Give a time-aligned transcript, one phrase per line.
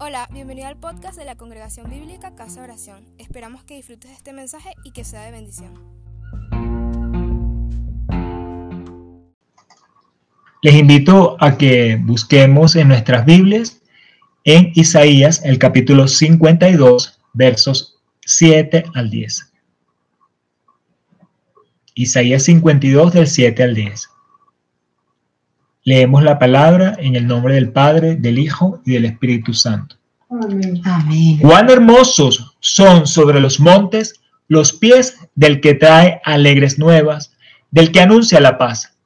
[0.00, 3.04] Hola, bienvenido al podcast de la Congregación Bíblica Casa Oración.
[3.18, 5.74] Esperamos que disfrutes de este mensaje y que sea de bendición.
[10.62, 13.82] Les invito a que busquemos en nuestras Biblias
[14.44, 19.52] en Isaías el capítulo 52, versos 7 al 10.
[21.94, 24.10] Isaías 52 del 7 al 10.
[25.88, 29.96] Leemos la palabra en el nombre del Padre, del Hijo y del Espíritu Santo.
[30.28, 31.38] Amén.
[31.40, 37.32] Cuán hermosos son sobre los montes los pies del que trae alegres nuevas,
[37.70, 38.98] del que anuncia la paz,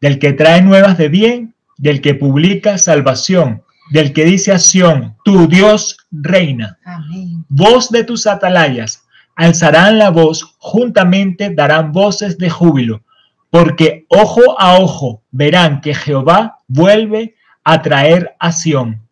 [0.00, 5.16] del que trae nuevas de bien, del que publica salvación, del que dice a Sión,
[5.24, 6.78] tu Dios reina.
[6.84, 7.44] Amén.
[7.48, 9.02] Voz de tus atalayas,
[9.34, 13.02] alzarán la voz, juntamente darán voces de júbilo
[13.50, 17.34] porque ojo a ojo verán que Jehová vuelve
[17.64, 19.02] a traer a Sión.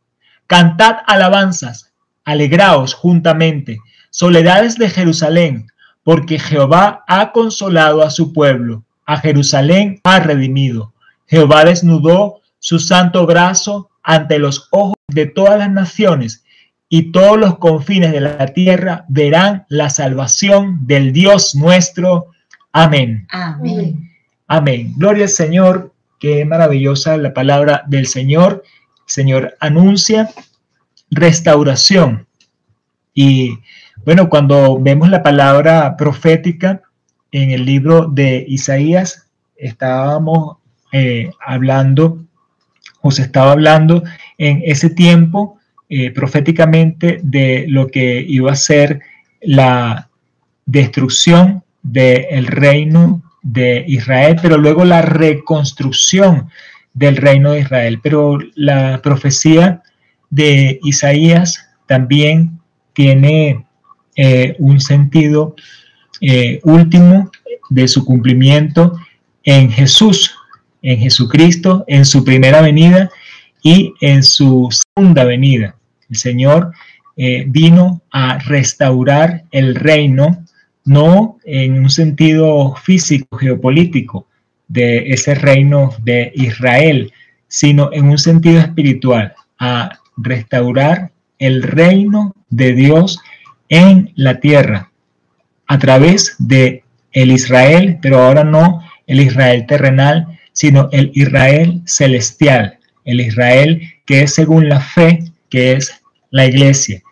[0.46, 1.92] Cantad alabanzas,
[2.24, 3.78] alegraos juntamente,
[4.10, 5.66] soledades de Jerusalén,
[6.02, 10.92] porque Jehová ha consolado a su pueblo, a Jerusalén ha redimido.
[11.26, 16.44] Jehová desnudó su santo brazo ante los ojos de todas las naciones,
[16.88, 22.26] y todos los confines de la tierra verán la salvación del Dios nuestro.
[22.72, 23.26] Amén.
[23.30, 24.15] Amén.
[24.48, 24.94] Amén.
[24.96, 25.92] Gloria al Señor.
[26.20, 28.62] Qué maravillosa la palabra del Señor.
[28.98, 30.30] El Señor anuncia
[31.10, 32.26] restauración.
[33.12, 33.58] Y
[34.04, 36.82] bueno, cuando vemos la palabra profética
[37.32, 40.58] en el libro de Isaías, estábamos
[40.92, 42.24] eh, hablando,
[43.00, 44.04] o se estaba hablando
[44.38, 45.58] en ese tiempo
[45.88, 49.00] eh, proféticamente de lo que iba a ser
[49.40, 50.08] la
[50.66, 56.48] destrucción del reino de Israel, pero luego la reconstrucción
[56.94, 58.00] del reino de Israel.
[58.02, 59.82] Pero la profecía
[60.30, 62.58] de Isaías también
[62.92, 63.64] tiene
[64.16, 65.54] eh, un sentido
[66.20, 67.30] eh, último
[67.70, 68.98] de su cumplimiento
[69.44, 70.34] en Jesús,
[70.82, 73.10] en Jesucristo, en su primera venida
[73.62, 75.76] y en su segunda venida.
[76.10, 76.72] El Señor
[77.16, 80.45] eh, vino a restaurar el reino
[80.86, 84.26] no en un sentido físico, geopolítico
[84.68, 87.12] de ese reino de Israel,
[87.48, 93.20] sino en un sentido espiritual, a restaurar el reino de Dios
[93.68, 94.90] en la tierra
[95.66, 102.78] a través de el Israel, pero ahora no el Israel terrenal, sino el Israel celestial,
[103.04, 107.02] el Israel que es según la fe, que es la iglesia.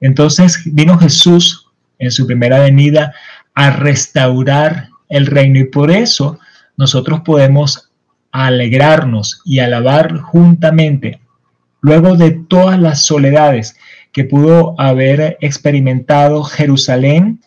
[0.00, 1.67] Entonces vino Jesús
[1.98, 3.14] en su primera venida
[3.54, 6.38] a restaurar el reino y por eso
[6.76, 7.90] nosotros podemos
[8.30, 11.20] alegrarnos y alabar juntamente
[11.80, 13.76] luego de todas las soledades
[14.12, 17.40] que pudo haber experimentado Jerusalén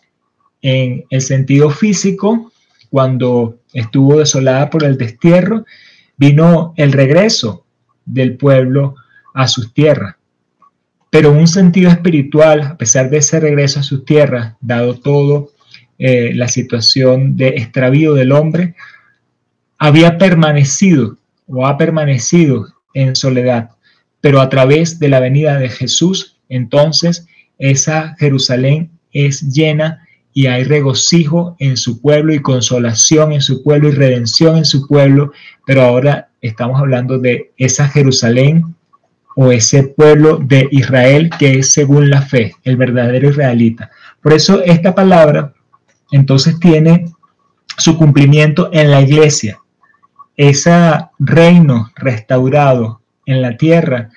[0.62, 2.52] en el sentido físico
[2.90, 5.64] cuando estuvo desolada por el destierro,
[6.16, 7.64] vino el regreso
[8.04, 8.96] del pueblo
[9.34, 10.16] a sus tierras.
[11.12, 15.50] Pero un sentido espiritual, a pesar de ese regreso a sus tierras, dado todo
[15.98, 18.76] eh, la situación de extravío del hombre,
[19.76, 23.72] había permanecido o ha permanecido en soledad,
[24.22, 27.26] pero a través de la venida de Jesús, entonces
[27.58, 33.90] esa Jerusalén es llena y hay regocijo en su pueblo y consolación en su pueblo
[33.90, 35.32] y redención en su pueblo,
[35.66, 38.74] pero ahora estamos hablando de esa Jerusalén
[39.36, 43.90] o ese pueblo de Israel que es según la fe, el verdadero israelita.
[44.20, 45.54] Por eso esta palabra
[46.10, 47.06] entonces tiene
[47.78, 49.60] su cumplimiento en la iglesia.
[50.36, 50.72] Ese
[51.18, 54.10] reino restaurado en la tierra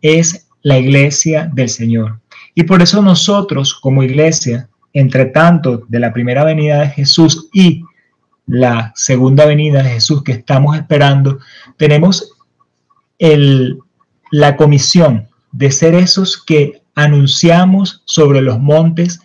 [0.00, 2.20] es la iglesia del Señor.
[2.54, 7.84] Y por eso nosotros como iglesia, entre tanto de la primera venida de Jesús y
[8.46, 11.38] la segunda venida de Jesús que estamos esperando,
[11.76, 12.36] tenemos
[13.18, 13.78] el
[14.30, 19.20] la comisión de ser esos que anunciamos sobre los montes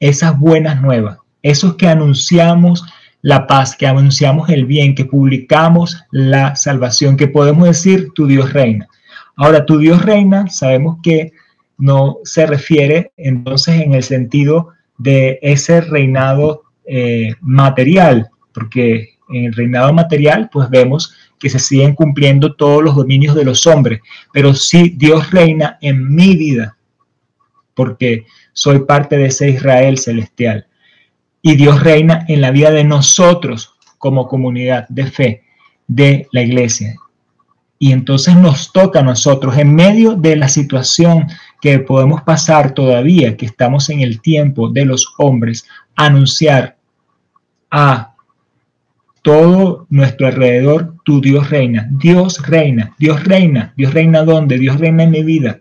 [0.00, 2.84] esas buenas nuevas, esos que anunciamos
[3.22, 8.52] la paz, que anunciamos el bien, que publicamos la salvación, que podemos decir tu Dios
[8.52, 8.88] reina.
[9.36, 11.32] Ahora, tu Dios reina, sabemos que
[11.76, 19.52] no se refiere entonces en el sentido de ese reinado eh, material, porque en el
[19.52, 24.00] reinado material, pues vemos que se siguen cumpliendo todos los dominios de los hombres,
[24.32, 26.76] pero sí Dios reina en mi vida,
[27.74, 30.66] porque soy parte de ese Israel celestial.
[31.42, 35.44] Y Dios reina en la vida de nosotros como comunidad de fe
[35.86, 36.96] de la iglesia.
[37.78, 41.28] Y entonces nos toca a nosotros, en medio de la situación
[41.62, 45.66] que podemos pasar todavía, que estamos en el tiempo de los hombres,
[45.96, 46.76] anunciar
[47.70, 48.09] a
[49.22, 55.04] todo nuestro alrededor, tu Dios reina, Dios reina, Dios reina, Dios reina dónde, Dios reina
[55.04, 55.60] en mi vida,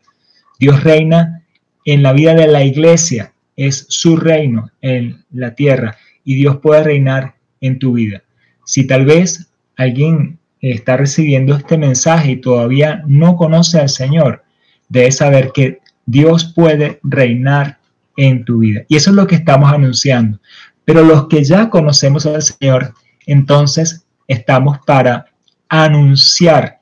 [0.59, 1.43] Dios reina
[1.85, 6.83] en la vida de la iglesia, es su reino en la tierra y Dios puede
[6.83, 8.23] reinar en tu vida.
[8.65, 14.43] Si tal vez alguien está recibiendo este mensaje y todavía no conoce al Señor,
[14.87, 17.79] debe saber que Dios puede reinar
[18.17, 18.83] en tu vida.
[18.87, 20.39] Y eso es lo que estamos anunciando.
[20.85, 22.93] Pero los que ya conocemos al Señor,
[23.31, 25.25] entonces estamos para
[25.69, 26.79] anunciar,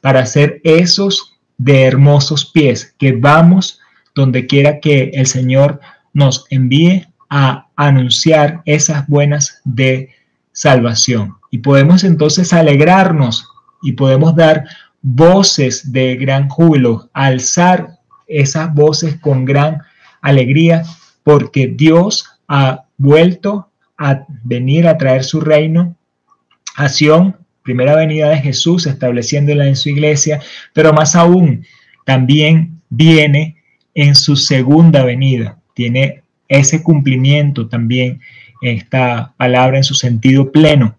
[0.00, 3.80] para hacer esos de hermosos pies, que vamos
[4.14, 5.80] donde quiera que el Señor
[6.12, 10.10] nos envíe a anunciar esas buenas de
[10.52, 11.36] salvación.
[11.50, 13.48] Y podemos entonces alegrarnos
[13.82, 14.64] y podemos dar
[15.02, 19.82] voces de gran júbilo, alzar esas voces con gran
[20.20, 20.82] alegría,
[21.22, 23.67] porque Dios ha vuelto
[23.98, 25.96] a venir a traer su reino
[26.76, 30.40] a Sion, primera venida de Jesús, estableciéndola en su iglesia,
[30.72, 31.66] pero más aún,
[32.06, 33.56] también viene
[33.94, 38.20] en su segunda venida, tiene ese cumplimiento también
[38.62, 40.96] esta palabra en su sentido pleno.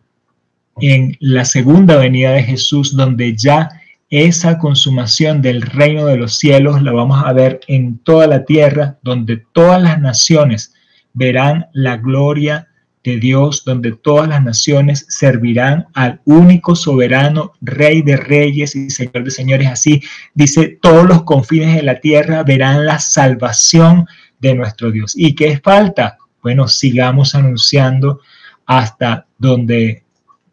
[0.81, 3.69] En la segunda venida de Jesús, donde ya
[4.09, 8.97] esa consumación del reino de los cielos la vamos a ver en toda la tierra,
[9.01, 10.73] donde todas las naciones
[11.13, 12.68] verán la gloria
[13.17, 19.31] Dios, donde todas las naciones servirán al único soberano, rey de reyes y señor de
[19.31, 19.67] señores.
[19.67, 20.01] Así
[20.33, 24.05] dice, todos los confines de la tierra verán la salvación
[24.39, 25.13] de nuestro Dios.
[25.15, 26.17] ¿Y qué falta?
[26.41, 28.21] bueno, sigamos anunciando
[28.65, 30.03] hasta donde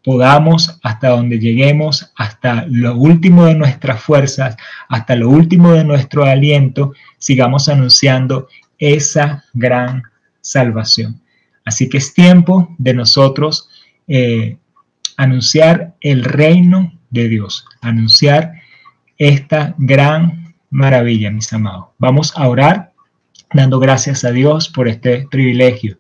[0.03, 4.57] podamos, hasta donde lleguemos, hasta lo último de nuestras fuerzas,
[4.89, 8.49] hasta lo último de nuestro aliento, sigamos anunciando
[8.79, 10.03] esa gran
[10.41, 11.21] salvación.
[11.67, 13.69] Así que es tiempo de nosotros
[14.07, 14.57] eh,
[15.17, 18.53] anunciar el reino de Dios, anunciar
[19.19, 21.89] esta gran maravilla, mis amados.
[21.99, 22.93] Vamos a orar
[23.53, 25.99] dando gracias a Dios por este privilegio.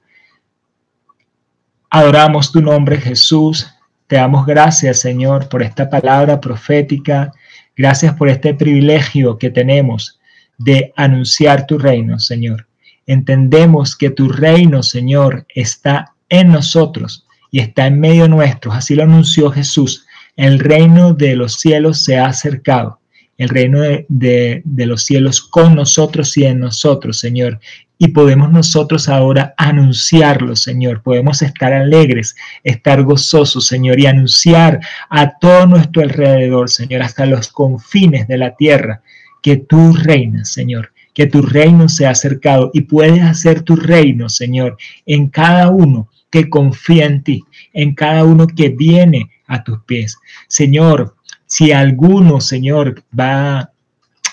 [1.90, 3.66] Adoramos tu nombre, Jesús.
[4.06, 7.32] Te damos gracias, Señor, por esta palabra profética.
[7.76, 10.20] Gracias por este privilegio que tenemos
[10.58, 12.65] de anunciar tu reino, Señor.
[13.06, 18.73] Entendemos que tu reino, Señor, está en nosotros y está en medio nuestro.
[18.73, 20.06] Así lo anunció Jesús.
[20.37, 23.00] El reino de los cielos se ha acercado
[23.38, 27.61] el reino de, los cielos con nosotros y en nosotros, Señor.
[27.99, 31.03] Y podemos nosotros ahora anunciarlo, Señor.
[31.03, 37.49] Podemos estar alegres, estar gozosos, Señor, y anunciar a todo nuestro alrededor, Señor, hasta los
[37.49, 39.03] confines de la tierra,
[39.43, 44.28] que tú reinas, Señor que tu reino se ha acercado y puedes hacer tu reino,
[44.28, 44.76] Señor,
[45.06, 47.42] en cada uno que confía en ti,
[47.72, 50.18] en cada uno que viene a tus pies.
[50.46, 51.16] Señor,
[51.46, 53.72] si alguno, Señor, va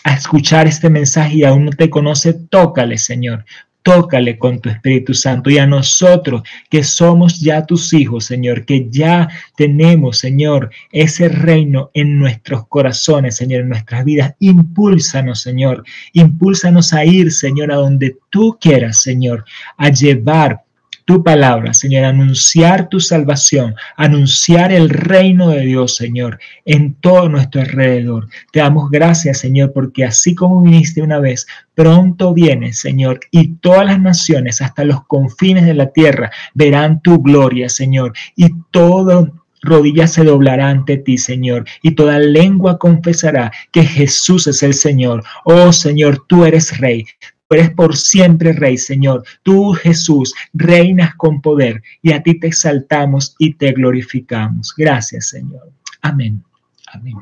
[0.03, 3.45] a escuchar este mensaje y aún no te conoce, tócale, Señor.
[3.83, 8.87] Tócale con tu Espíritu Santo y a nosotros que somos ya tus hijos, Señor, que
[8.89, 14.33] ya tenemos, Señor, ese reino en nuestros corazones, Señor, en nuestras vidas.
[14.39, 15.83] Impúlsanos, Señor.
[16.13, 19.45] Impúlsanos a ir, Señor, a donde tú quieras, Señor,
[19.77, 20.62] a llevar
[21.05, 27.61] tu palabra, Señor, anunciar tu salvación, anunciar el reino de Dios, Señor, en todo nuestro
[27.61, 28.27] alrededor.
[28.51, 31.45] Te damos gracias, Señor, porque así como viniste una vez,
[31.75, 37.21] pronto vienes, Señor, y todas las naciones, hasta los confines de la tierra, verán tu
[37.21, 39.31] gloria, Señor, y todo
[39.63, 45.23] rodillas se doblará ante ti, Señor, y toda lengua confesará que Jesús es el Señor.
[45.45, 47.05] Oh Señor, tú eres Rey
[47.53, 49.23] eres por siempre Rey, Señor.
[49.43, 54.73] Tú, Jesús, reinas con poder y a ti te exaltamos y te glorificamos.
[54.75, 55.71] Gracias, Señor.
[56.01, 56.43] Amén.
[56.91, 57.17] Amén.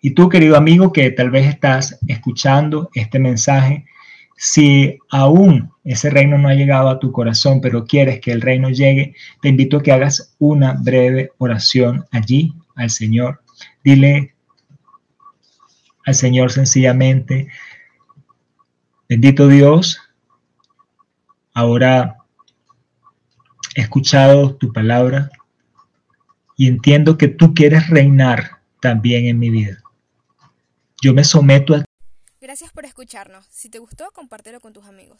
[0.00, 3.86] Y tú, querido amigo, que tal vez estás escuchando este mensaje,
[4.36, 8.70] si aún ese reino no ha llegado a tu corazón, pero quieres que el reino
[8.70, 13.42] llegue, te invito a que hagas una breve oración allí al Señor.
[13.84, 14.34] Dile
[16.04, 17.48] al Señor sencillamente,
[19.12, 20.00] Bendito Dios,
[21.52, 22.16] ahora
[23.74, 25.30] he escuchado tu palabra
[26.56, 29.82] y entiendo que tú quieres reinar también en mi vida.
[31.02, 31.84] Yo me someto a...
[32.40, 33.44] Gracias por escucharnos.
[33.50, 35.18] Si te gustó, compártelo con tus amigos.